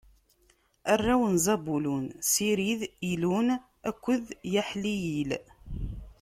[0.91, 3.47] Arraw n Zabulun: Sirid, Ilun
[3.89, 5.31] akked Yaḥliyil.